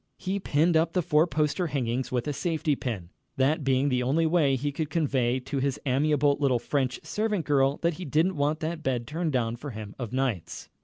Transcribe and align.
He 0.17 0.39
pinned 0.39 0.75
up 0.75 0.93
the 0.93 1.03
four 1.03 1.27
poster 1.27 1.67
hangings 1.67 2.11
with 2.11 2.27
a 2.27 2.33
safety 2.33 2.75
pin, 2.75 3.11
that 3.37 3.63
being 3.63 3.89
the 3.89 4.01
only 4.01 4.25
way 4.25 4.55
he 4.55 4.71
could 4.71 4.89
convey 4.89 5.39
to 5.41 5.59
his 5.59 5.79
amiable 5.85 6.37
little 6.39 6.57
French 6.57 6.99
servant 7.03 7.45
girl 7.45 7.77
that 7.83 7.93
he 7.99 8.05
didn't 8.05 8.35
want 8.35 8.61
that 8.61 8.81
bed 8.81 9.05
turned 9.05 9.31
down 9.31 9.57
for 9.57 9.69
him 9.69 9.93
of 9.99 10.11
nights. 10.11 10.69